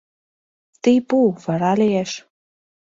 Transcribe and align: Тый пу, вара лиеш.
Тый 0.81 0.97
пу, 1.07 1.17
вара 1.45 1.73
лиеш. 1.81 2.11